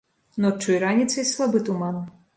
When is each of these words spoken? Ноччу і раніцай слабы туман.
Ноччу 0.45 0.69
і 0.77 0.79
раніцай 0.85 1.29
слабы 1.35 1.65
туман. 1.69 2.05